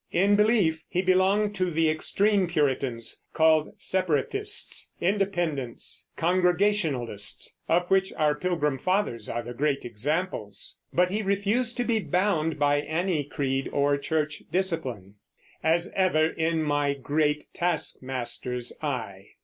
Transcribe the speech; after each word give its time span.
In 0.11 0.35
belief, 0.35 0.81
he 0.89 1.03
belonged 1.03 1.53
to 1.57 1.69
the 1.69 1.87
extreme 1.87 2.47
Puritans, 2.47 3.23
called 3.33 3.71
Separatists, 3.77 4.89
Independents, 4.99 6.05
Congregationalists, 6.17 7.57
of 7.69 7.87
which 7.91 8.11
our 8.13 8.33
Pilgrim 8.33 8.79
Fathers 8.79 9.29
are 9.29 9.43
the 9.43 9.53
great 9.53 9.85
examples; 9.85 10.79
but 10.91 11.11
he 11.11 11.21
refused 11.21 11.77
to 11.77 11.83
be 11.83 11.99
bound 11.99 12.57
by 12.57 12.79
any 12.79 13.23
creed 13.23 13.69
or 13.71 13.95
church 13.95 14.41
discipline: 14.51 15.17
As 15.63 15.93
ever 15.95 16.29
in 16.31 16.63
my 16.63 16.95
great 16.95 17.53
Task 17.53 18.01
Master's 18.01 18.73
eye. 18.81 19.27